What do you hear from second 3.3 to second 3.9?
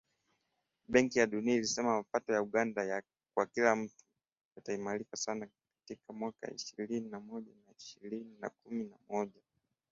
kwa kila